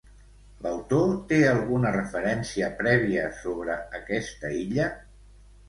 L'autor 0.61 1.11
té 1.31 1.39
alguna 1.49 1.91
referència 1.97 2.71
prèvia 2.81 3.29
sobre 3.43 3.79
aquesta 4.01 4.55
illa? 4.65 4.93